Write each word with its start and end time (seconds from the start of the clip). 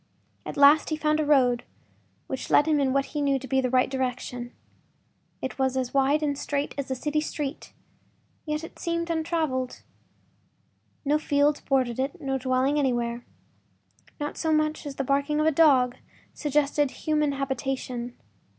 At 0.47 0.57
last 0.57 0.89
he 0.89 0.95
found 0.97 1.19
a 1.19 1.25
road 1.27 1.61
which 2.25 2.49
led 2.49 2.65
him 2.65 2.79
in 2.79 2.91
what 2.91 3.05
he 3.13 3.21
knew 3.21 3.37
to 3.37 3.47
be 3.47 3.61
the 3.61 3.69
right 3.69 3.87
direction. 3.87 4.51
It 5.43 5.59
was 5.59 5.77
as 5.77 5.93
wide 5.93 6.23
and 6.23 6.35
straight 6.35 6.73
as 6.75 6.89
a 6.89 6.95
city 6.95 7.21
street, 7.21 7.71
yet 8.47 8.63
it 8.63 8.79
seemed 8.79 9.11
untraveled. 9.11 9.83
No 11.05 11.19
fields 11.19 11.61
bordered 11.61 11.99
it, 11.99 12.19
no 12.19 12.39
dwelling 12.39 12.79
anywhere. 12.79 13.25
Not 14.19 14.37
so 14.37 14.51
much 14.51 14.87
as 14.87 14.95
the 14.95 15.03
barking 15.03 15.39
of 15.39 15.45
a 15.45 15.51
dog 15.51 15.97
suggested 16.33 16.89
human 16.89 17.33
habitation. 17.33 18.17